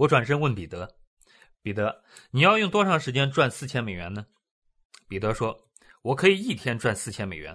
[0.00, 0.96] 我转身问彼得
[1.60, 4.24] ：“彼得，你要用多长时间赚四千美元呢？”
[5.06, 5.68] 彼得说
[6.00, 7.54] ：“我可以一天赚四千美元。”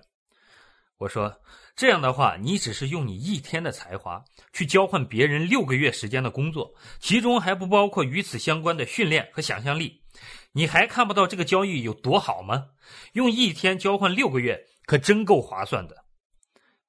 [0.97, 1.41] 我说
[1.75, 4.23] ：“这样的话，你只是用你一天的才华
[4.53, 10.03] 去交换别人六个月时间的工作，其中还不包括与此相关的训练和想象力。
[10.51, 12.67] 你还看不到这个交易有多好吗？
[13.13, 16.05] 用一天交换六个月，可真够划算的。”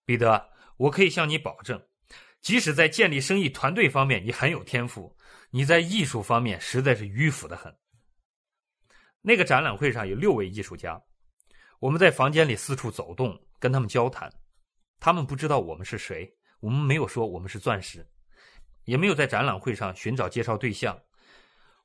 [0.04, 1.82] 彼得，我可以向你保证，
[2.46, 5.12] 即使在建立生意团队方面你很有天赋，
[5.50, 7.76] 你在艺术方面实在是迂腐的很。
[9.20, 11.02] 那个展览会上有六位艺术家，
[11.80, 13.36] 我们在房间里四处走动。
[13.58, 14.32] 跟他们交谈，
[15.00, 18.08] 他们不知道我们是谁，我们没有说我们是钻石，
[18.84, 20.96] 也没有在展览会上寻找介绍对象。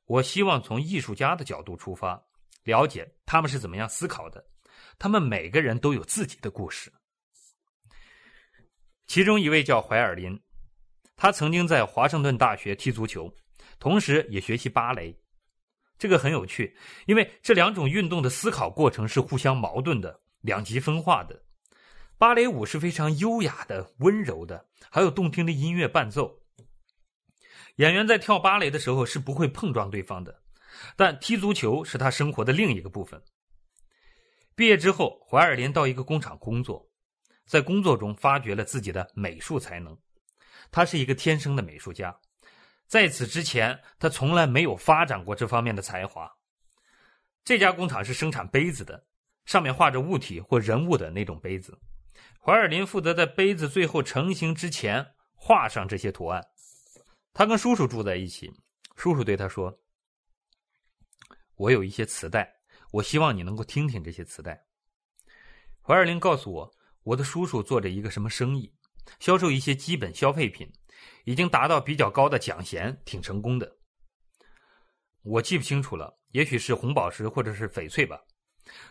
[0.04, 2.22] 我希望从艺术家的角度出发，
[2.62, 4.46] 了解他们是怎么样思考的。
[4.96, 6.92] 他们每个人都有自己的故事。
[9.08, 10.40] 其中一位叫怀尔林，
[11.22, 13.32] 他曾经在华盛顿大学踢足球，
[13.78, 15.16] 同时也学习芭蕾。
[15.96, 21.40] 这个很有趣，因为这两种运动的思考过程是互相矛盾的，两极分化的。
[22.18, 26.40] 芭蕾舞是非常优雅的、温柔的，还有动听的音乐伴奏。
[27.76, 30.42] 演员在跳芭蕾的时候是不会碰撞对方的，
[30.96, 33.22] 但踢足球是他生活的另一个部分。
[34.56, 36.84] 毕业之后，怀尔林到一个工厂工作，
[37.46, 39.96] 在工作中发掘了自己的美术才能。
[40.72, 42.18] 他是一个天生的美术家，
[42.86, 46.28] 在此之前，他从来没有发展过这方面的才华。
[47.44, 49.04] 这家工厂是生产杯子的，
[49.44, 51.78] 上面画着物体或人物的那种杯子。
[52.40, 56.42] 怀尔林负责在杯子最后成型之前画上这些图案。
[57.34, 58.52] 他跟叔叔住在一起，
[58.96, 59.78] 叔叔对他说
[61.56, 62.50] ：“我有一些磁带，
[62.92, 64.64] 我希望你能够听听这些磁带。”
[65.82, 68.72] 怀尔林告诉我，我的叔叔做着一个什么生意，
[69.20, 70.70] 销售一些基本消费品，
[71.24, 73.76] 已经达到比较高的奖衔，挺成功的。
[75.22, 78.20] 我记不清楚了，也许是红宝石或者是翡翠吧。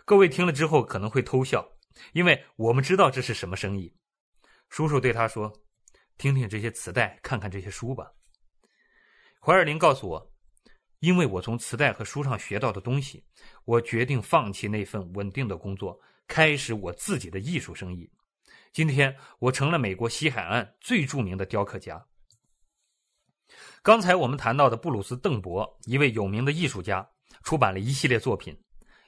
[0.05, 1.67] 各位听了之后可能会偷笑。
[2.13, 3.93] 因为我们知道这是什么生意，
[4.69, 5.51] 叔叔对他说
[6.17, 8.09] ：“听听这些磁带，看看这些书吧。”
[9.41, 10.33] 怀尔林告诉我
[10.99, 13.21] ：“因为我从磁带和书上学到的东西，
[13.65, 18.09] 我决定放弃那份稳定的工作，开始我自己的艺术生意。
[18.73, 22.05] 今天，我成了美国西海岸最著名的雕刻家。”
[23.83, 27.05] 刚才我们谈到的布鲁斯·邓博，一位有名的艺术家，
[27.43, 28.57] 出版了一系列作品。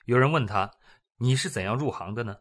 [0.05, 0.69] 有人问他
[1.17, 2.35] ：“你是怎样入行的呢？”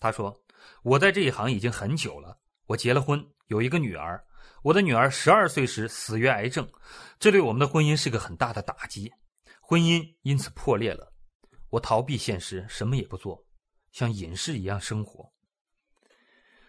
[0.00, 0.36] 他说
[0.82, 2.36] ：“我在这一行已经很久了。
[2.66, 4.22] 我结了婚，有一个女儿。
[4.62, 6.68] 我的女儿十二岁时死于癌症，
[7.20, 9.12] 这对我们的婚姻是个很大的打击，
[9.60, 11.12] 婚姻因此破裂了。
[11.70, 13.46] 我逃避现实，什么也不做，
[13.92, 15.32] 像隐士一样生活。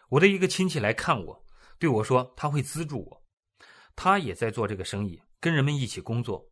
[0.10, 1.46] 我的一个亲戚来看我，
[1.78, 3.24] 对我说他会资助我。
[3.96, 6.48] 他也在做这个生意，跟人们一起工作。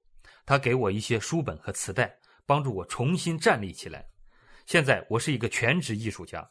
[0.45, 4.07] 他给我一些书本和磁带，帮助我重新站立起来。
[4.65, 6.47] 现在我是一个全职艺术家。”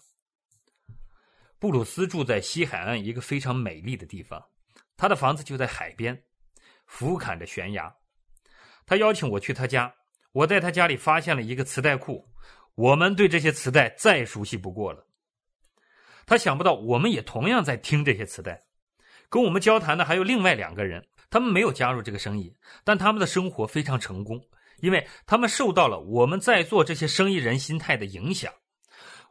[1.59, 4.45] 布鲁斯住在西海岸一个非常美丽的地方，
[4.97, 6.25] 他的房子就在海边，
[6.87, 7.95] 俯瞰着悬崖。
[8.87, 9.95] 他邀请我去他家，
[10.33, 12.29] 我在他家里发现了一个磁带库，
[12.75, 15.07] 我们对这些磁带再熟悉不过了。
[16.27, 18.63] 他想不到我们也同样在听这些磁带。
[19.29, 22.55] 跟我们交谈的还有另外两个人，他们没有加入这个生意，
[22.85, 24.41] 但他们的生活非常成功，
[24.81, 28.53] 因为他们受到了我们在做这些生意人心态的影响。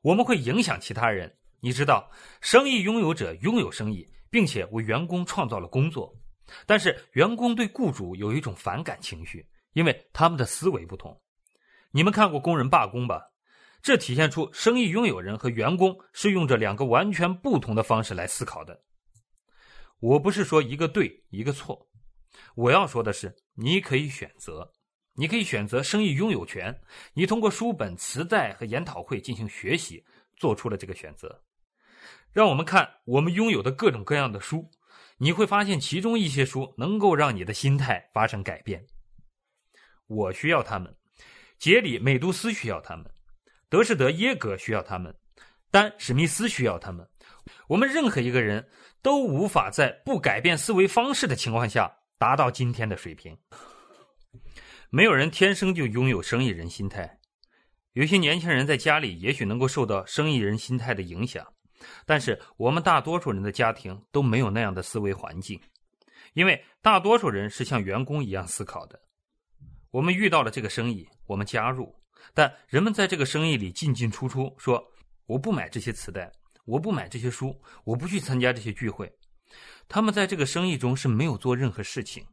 [0.01, 1.33] 我们会影响其他人。
[1.61, 2.11] 你知道，
[2.41, 6.13] 生意拥有者拥有生意，并且为员工创造了工作，
[6.65, 11.17] 但是员工对雇主有一种反感情绪，因为他们的思维不同。
[11.91, 13.21] 你们看过工人罢工吧？
[13.83, 18.81] 这体现出生意拥有人和员工是用着两个完全不同的方式来思考的。
[19.99, 21.85] 我不是说一个对一个错，
[22.55, 24.71] 我要说的是，你可以选择，
[25.15, 26.73] 你可以选择生意拥有权，
[27.13, 30.01] 你通过书本、磁带和研讨会进行学习，
[30.37, 31.43] 做出了这个选择。
[32.31, 34.65] 让我们看我们拥有的各种各样的书，
[35.17, 38.85] 你会发现其中一些书能够让你的心态发生改变。
[40.07, 40.95] 我需要他们，
[41.59, 43.05] 杰里美杜斯需要他们，
[43.73, 45.11] 德士德耶格需要他们，
[45.71, 47.03] 丹史密斯需要他们。
[47.67, 48.63] 我们任何一个人
[49.01, 53.35] 都无法在不改变思维方式的情况下达到今天的水平。
[54.91, 57.17] 没有人天生就拥有生意人心态，
[57.93, 61.43] 有些年轻人在家里也许能够受到生意人心态的影响。
[62.05, 65.59] 但是我们大多数人的家庭都没有那样的思维环境，
[66.35, 69.01] 因为大多数人是像员工一样思考的。
[69.89, 71.91] 我们遇到了这个生意，我们加入，
[72.33, 74.83] 但人们在这个生意里进进出出，说
[75.25, 76.31] 我不买这些磁带，
[76.65, 79.11] 我不买这些书，我不去参加这些聚会。
[79.87, 82.25] 他们在这个生意中是没有做任何事情，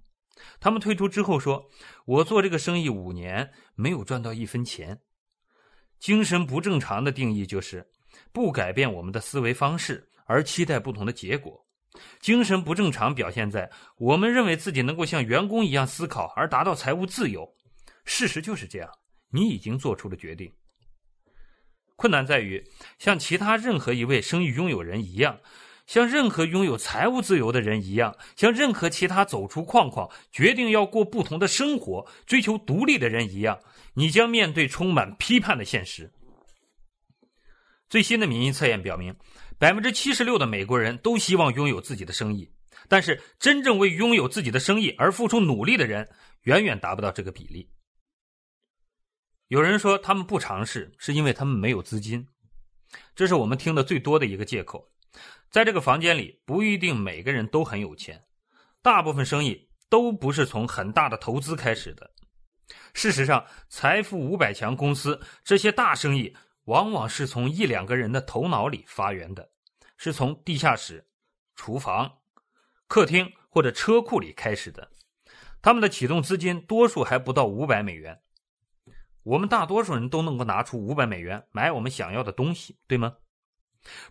[0.59, 1.69] 他们退出之后说
[2.07, 4.99] ：“我做这个生意五年，没有赚到一分钱。”
[5.99, 7.87] 精神不正常的定义就是
[8.33, 11.63] 不改变我们的思维方式，而期待不同的结果。
[12.21, 17.47] 精神不正常表现在我们认为自己能够像员工一样思考而达到财务自由。
[18.05, 18.89] 事实就是这样，
[19.31, 20.53] 你已经做出了决定。
[21.97, 22.63] 困难在于，
[22.99, 25.39] 像其他任何一位生意拥有人一样，
[25.87, 33.59] 像任何拥有财务自由的人一样，像任何其他走出框框、决定要过不同的生活、追求独立的人一样，
[33.95, 36.11] 你将面对充满批判的现实。
[37.89, 39.15] 最新的民意测验表明。
[39.59, 42.51] 百分之七十六的美国人都希望拥有自己的生意，
[42.89, 46.09] 但是真正为拥有自己的生意而付出努力的人
[46.45, 47.69] 远远达不到这个比例。
[49.51, 52.25] 有人说他们不尝试是因为他们没有资金，
[53.17, 54.89] 这是我们听的最多的一个借口。
[55.51, 58.23] 在这个房间里，不一定每个人都很有钱，
[58.81, 62.09] 大部分生意都不是从很大的投资开始的。
[62.95, 66.33] 事实上，财富五百强公司这些大生意。
[66.67, 69.51] 往往是从一两个人的头脑里发源的，
[69.97, 71.05] 是从地下室、
[71.57, 72.09] 厨房、
[72.87, 74.89] 客厅或者车库里开始的。
[75.61, 78.17] 他们的启动资金多数还不到五百美元。
[79.23, 83.15] 我们大多数人都能够拿出五百美元买我们想要的东西，对吗？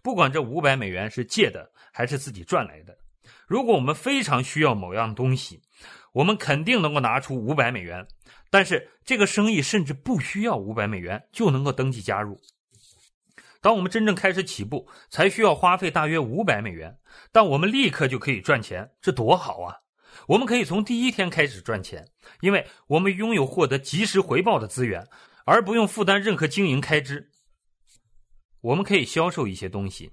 [0.01, 2.97] 不管这五百美元是借的还是自己赚来的，
[3.47, 5.61] 如果我们非常需要某样东西，
[6.13, 8.07] 我们肯定能够拿出五百美元。
[8.49, 12.39] 但是这个生意甚至不需要五百美元就能够登记加入。
[13.61, 16.97] 当我们真正开始起步，才需要花费大约五百美元，
[17.31, 19.75] 但我们立刻就可以赚钱，这多好啊！
[20.29, 22.07] 我们可以从第一天开始赚钱，
[22.41, 25.07] 因为我们拥有获得及时回报的资源，
[25.43, 27.31] 而不用负担任何经营开支。
[28.61, 30.11] 我们可以销售一些东西。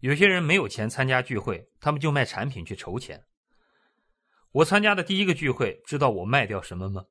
[0.00, 3.22] 有些人没有钱参加聚会，他们就卖产品去筹钱。
[4.50, 7.04] 我参加的第一个聚会，知道我卖掉什么吗？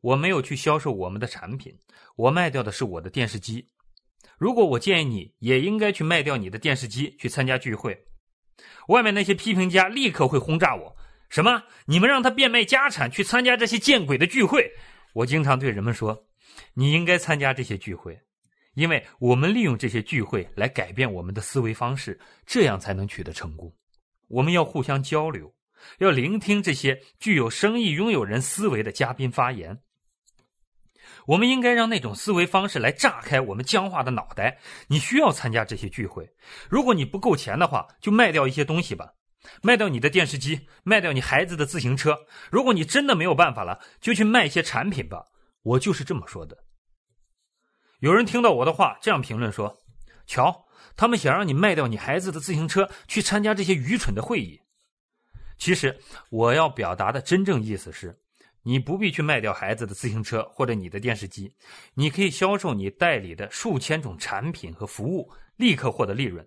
[0.00, 1.78] 我没有去销售我们的产品，
[2.16, 3.68] 我卖掉的是我的电视机。
[4.38, 8.06] 如果我建议你也应该去卖掉你的电视机去参加聚会，
[8.88, 10.96] 外面那些批评家立刻会轰炸我：
[11.34, 11.64] 什么？
[11.86, 14.70] 你们让他变卖家产去参加这些见鬼的聚会？
[15.14, 16.28] 我经常对人们说：
[16.74, 18.16] 你应该参加这些聚会，
[18.74, 23.74] 因为我们利用这些聚会来改变我们的思维方式，这样才能取得成功。
[24.28, 25.52] 我们要互相交流，
[25.98, 29.80] 要聆听这些具有生意拥有人思维的嘉宾发言。
[31.26, 34.60] 我们应该让那种思维方式来炸开我们僵化的脑袋。
[34.86, 36.30] 你需要参加这些聚会。
[36.70, 39.14] 如果你不够钱的话，就卖掉一些东西吧，
[39.62, 42.18] 卖掉你的电视机，卖掉你孩子的自行车。
[42.50, 45.24] 如果你真的没有办法了，就去卖一些产品吧。
[45.62, 46.56] 我就是这么说的。
[48.00, 49.82] 有人听到我的话，这样评论说
[50.26, 54.60] ：“瞧，他们想让你卖掉你孩子的自行车，去参加这些愚蠢的会议。”
[55.56, 55.98] 其实，
[56.30, 58.14] 我要表达的真正意思是。
[58.66, 61.54] 你不必去卖掉孩子的自行车或者你的电视机，
[61.92, 66.42] 你可以销售你代理的数千种产品和服务，立刻获得利润。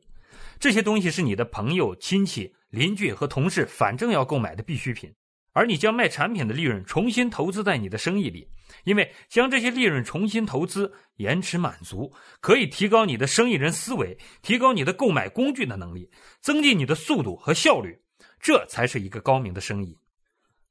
[0.60, 5.14] 这些东西是你的朋友、亲戚、邻居和同事反正要购买的必需品，
[5.54, 8.48] 而你将卖产品的利润重新投资在你的生意里，
[8.84, 12.12] 因为将这些利润重新投资，延迟满足，
[12.42, 16.10] 可以提高你的生意人思维，提高你的购买工具的能力，
[16.42, 18.00] 增进你的速度和效率，
[18.40, 19.98] 这才是一个高明的生意。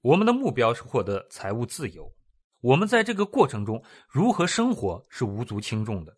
[0.03, 2.09] 我们的目标是获得财务自由，
[2.61, 6.17] 我们在这个过程中如何生活是无足轻重的。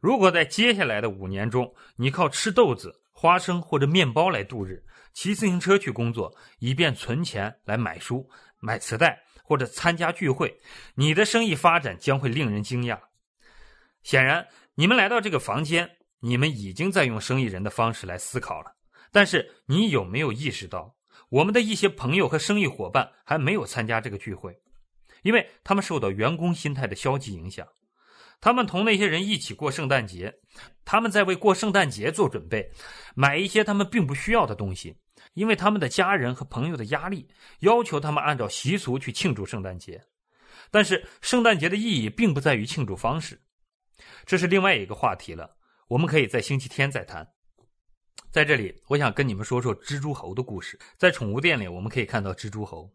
[0.00, 4.80] 如果在接下来的五年中，你靠吃豆子、花生或者面包来度日，
[5.12, 8.24] 骑自行车去工作，以便存钱来买书、
[8.60, 10.56] 买磁带或者参加聚会，
[10.94, 12.96] 你的生意发展将会令人惊讶。
[14.04, 14.46] 显然，
[14.76, 18.76] 你们来到这个房间，你们已经在用生意人的方式来思考了。
[19.10, 20.94] 但是，你有没有意识到？
[21.28, 24.56] 我们的一些朋友和生意伙伴还没有参加这个聚会，
[25.22, 27.66] 因为他们受到员工心态的消极影响。
[28.40, 30.32] 他们同那些人一起过圣诞节，
[30.84, 32.70] 他们在为过圣诞节做准备，
[33.14, 34.96] 买一些他们并不需要的东西，
[35.34, 37.28] 因为他们的家人和朋友的压力
[37.60, 40.00] 要求他们按照习俗去庆祝圣诞节。
[40.70, 43.40] 但是，圣诞节的意义并不在于庆祝方式，
[44.26, 45.56] 这是另外一个话题了。
[45.88, 47.26] 我们可以在星期天再谈。
[48.30, 50.78] 在这里，我想跟你们说说蜘蛛猴的故事。
[50.98, 52.92] 在宠物店里，我们可以看到蜘蛛猴，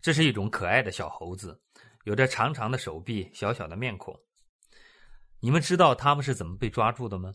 [0.00, 1.60] 这是一种可爱的小猴子，
[2.04, 4.18] 有着长长的手臂、小小的面孔。
[5.40, 7.34] 你们知道它们是怎么被抓住的吗？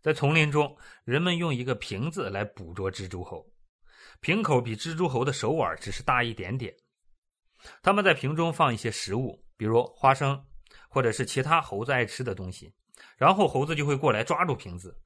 [0.00, 3.46] 在丛林中，人们用一个瓶子来捕捉蜘蛛猴，
[4.20, 6.74] 瓶口比蜘蛛猴的手腕只是大一点点。
[7.82, 10.42] 他们在瓶中放一些食物，比如花生，
[10.88, 12.72] 或者是其他猴子爱吃的东西，
[13.16, 14.96] 然后猴子就会过来抓住瓶子。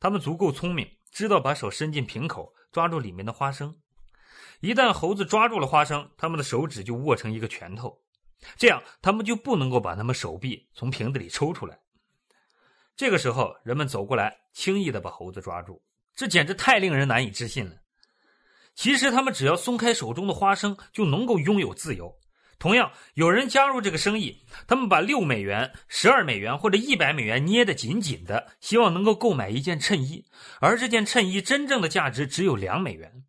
[0.00, 3.74] 他们足够聪明，知道把手伸进瓶口，抓住里面的花生。
[4.60, 8.02] 一旦猴子抓住了花生，他们的手指就握成一个拳头，
[8.56, 11.78] 这样他们就不能够把他们手臂从瓶子里抽出来。
[12.96, 15.82] 这个时候，人们走过来，轻易的把猴子抓住，
[16.14, 17.76] 这简直太令人难以置信了。
[18.74, 22.14] 其实，他们只要松开手中的花生，就能够拥有自由。
[22.58, 30.24] 同样，有人加入这个生意，他们把六美元、十二美元或者一百美元捏得紧紧的，希望能够购买一件衬衣，
[30.60, 33.24] 而这件衬衣真正的价值只有两美元。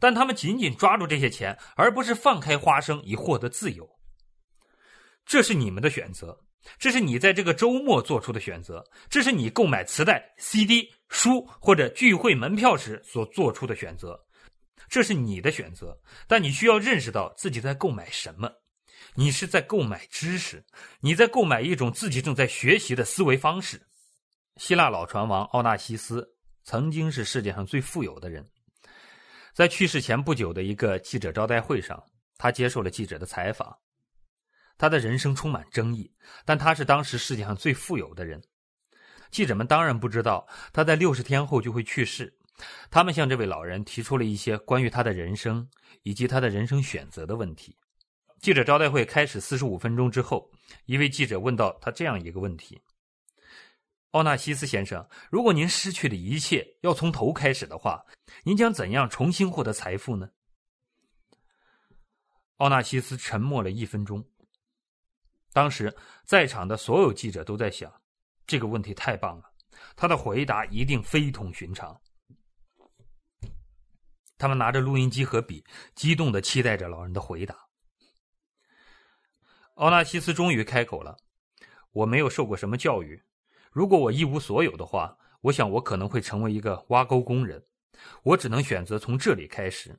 [0.00, 3.95] 但他们紧紧抓住这些钱，而不是放开花生以获得自由。
[5.26, 6.38] 这是你们的选择，
[6.78, 14.18] 这是你在这个周末做出的选择，这是你购买磁带、CD、书或者聚会门票时所做出的选择。
[14.88, 18.48] 这是你的选择，但你需要认识到自己在购买什么。
[19.16, 20.64] 你是在购买知识，
[21.00, 23.80] 你在购买一种自己正在学习的思维方式。
[24.58, 26.26] 希腊老船王奥纳西斯
[26.62, 28.46] 曾经是世界上最富有的人，
[29.52, 32.00] 在去世前不久的一个记者招待会上，
[32.38, 33.76] 他接受了记者的采访。
[34.78, 36.12] 他的人生充满争议，
[36.44, 38.42] 但他是当时世界上最富有的人。
[39.30, 42.32] 记者们当然不知道他在六十天后就会去世。
[42.90, 45.68] 他们向这位老人提出了一些关于他的人生
[46.04, 47.76] 以及他的人生选择的问题。
[48.40, 50.50] 记者招待会开始四十五分钟之后，
[50.86, 52.80] 一位记者问到他这样一个问题
[54.12, 58.02] ：“奥纳西斯先生，如果您失去的一切要从头开始的话，
[58.44, 60.30] 您将怎样重新获得财富呢？”
[62.56, 64.24] 奥纳西斯沉默了一分钟。
[65.56, 65.96] 当时
[66.26, 67.90] 在场的所有记者都在想：
[68.46, 69.44] 这个问题太棒了，
[69.96, 71.98] 他的回答一定非同寻常。
[74.36, 77.56] 他们拿着录音机和笔，激动的期待着老人的回答。
[79.76, 81.16] 奥纳西斯终于开口了
[81.90, 83.24] ：“我没有受过什么教育，
[83.72, 87.64] 如果我一无所有的话，我想我可能会成为一个挖沟工人。
[88.24, 89.98] 我只能选择从这里开始，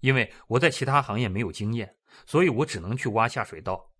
[0.00, 3.92] 因为我在其他行业没有经验，所以我只能去挖下水道。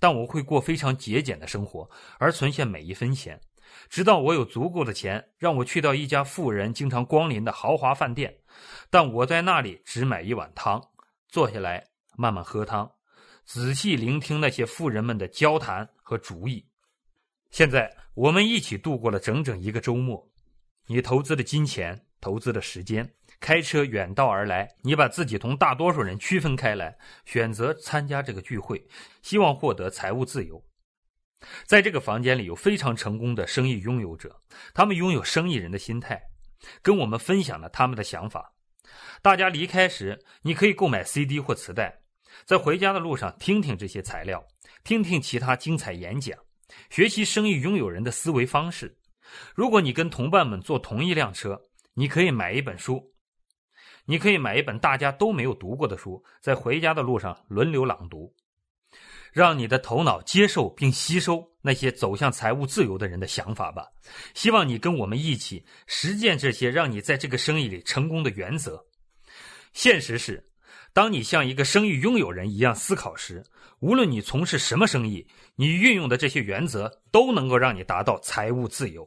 [0.00, 1.88] 但我会过非常节俭的生活，
[2.18, 3.40] 而存下每一分钱。”
[3.88, 8.36] 直到我有足够的钱，让我去到一家富人经常光临的豪华饭店，
[8.90, 10.82] 但我在那里只买一碗汤，
[11.28, 12.90] 坐下来慢慢喝汤，
[13.44, 16.66] 仔细聆听那些富人们的交谈和主意。
[17.50, 20.28] 现在我们一起度过了整整一个周末，
[20.86, 23.08] 你投资的金钱，投资的时间，
[23.40, 28.84] 开车远道而来，你把自己同大多数人区分开来，选择参加这个聚会，
[29.22, 30.62] 希望获得财务自由。
[31.64, 34.38] 在这个房间里有非常成功的生意拥有者，
[34.74, 36.20] 他们拥有生意人的心态，
[36.82, 38.52] 跟我们分享了他们的想法。
[39.22, 41.98] 大家离开时，你可以购买 CD 或磁带，
[42.44, 44.44] 在回家的路上听听这些材料，
[44.84, 46.38] 听听其他精彩演讲，
[46.90, 48.94] 学习生意拥有人的思维方式。
[49.54, 51.58] 如果你跟同伴们坐同一辆车，
[51.94, 53.12] 你可以买一本书，
[54.04, 58.34] 你可以买一本大家都没有读过的书，在回家的路上轮流朗读。
[59.32, 63.86] 让你的头脑接受并吸收那些走向财务自由的人的想法吧。
[64.34, 68.84] 希望你跟我们一起实践这些让你在这个生意里成功的原则。
[69.72, 70.50] 现实是，
[70.92, 73.44] 当你像一个生意拥有人一样思考时，
[73.78, 79.06] 无论你从事什么生意，你运用的这些原则都能够让你达到财务自由。